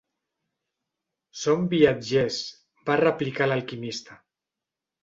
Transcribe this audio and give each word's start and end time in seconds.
"Som 1.43 1.67
viatgers", 1.75 2.41
va 2.89 2.99
replicar 3.07 3.51
l'Alquimista. 3.53 4.21